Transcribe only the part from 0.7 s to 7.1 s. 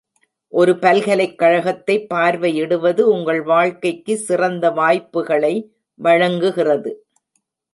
பல்கலைக்கழகத்தைப் பார்வையிடுவது உங்கள் வாழ்க்கைக்கு சிறந்த வாய்ப்புகளை வழங்குகிறது.